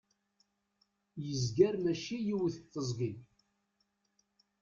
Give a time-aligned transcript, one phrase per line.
[1.25, 3.11] yezger mačči yiwet teẓgi